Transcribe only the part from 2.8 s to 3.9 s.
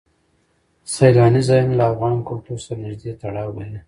نږدې تړاو لري.